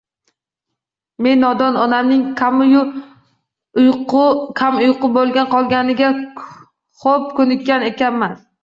Men 1.25 1.43
nodon, 1.45 1.77
onamning 1.81 2.23
kamuyqu 4.61 5.13
bo‘lib 5.19 5.43
qolganiga 5.55 6.13
xo‘p 7.07 7.33
ko‘nikkan 7.41 7.89
ekanman. 7.95 8.39